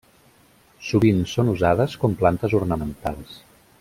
[0.87, 3.37] Sovint són usades com plantes ornamentals.